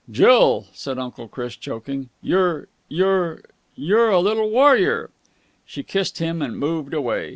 "Jill," 0.09 0.65
said 0.73 0.97
Uncle 0.97 1.27
Chris, 1.27 1.55
choking, 1.55 2.09
"you're 2.23 2.67
you're 2.89 3.43
you're 3.75 4.09
a 4.09 4.19
little 4.19 4.49
warrior!" 4.49 5.11
Jill 5.67 5.83
kissed 5.83 6.17
him 6.17 6.41
and 6.41 6.57
moved 6.57 6.95
away. 6.95 7.29